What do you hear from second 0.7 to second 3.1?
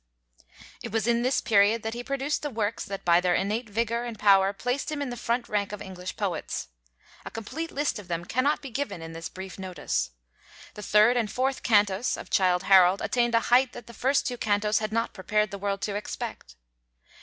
It was in this period that he produced the works that